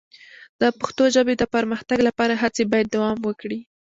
د 0.61 0.63
پښتو 0.79 1.03
ژبې 1.15 1.33
د 1.37 1.43
پرمختګ 1.55 1.99
لپاره 2.07 2.33
هڅې 2.43 2.63
باید 2.71 2.87
دوام 2.95 3.19
وکړي. 3.23 3.59